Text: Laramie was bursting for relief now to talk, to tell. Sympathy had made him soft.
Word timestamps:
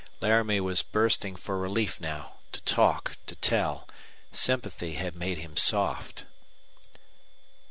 Laramie 0.19 0.59
was 0.59 0.81
bursting 0.81 1.35
for 1.35 1.59
relief 1.59 1.99
now 2.01 2.37
to 2.53 2.61
talk, 2.61 3.17
to 3.27 3.35
tell. 3.35 3.87
Sympathy 4.31 4.93
had 4.95 5.15
made 5.15 5.37
him 5.37 5.55
soft. 5.55 6.25